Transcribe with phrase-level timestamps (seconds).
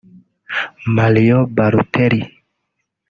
[0.95, 2.21] Marion Bartoli